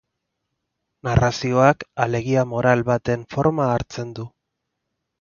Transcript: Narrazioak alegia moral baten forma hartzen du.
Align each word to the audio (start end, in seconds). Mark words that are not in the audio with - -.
Narrazioak 1.07 1.87
alegia 2.07 2.49
moral 2.57 2.85
baten 2.91 3.31
forma 3.37 3.71
hartzen 3.79 4.21
du. 4.21 4.31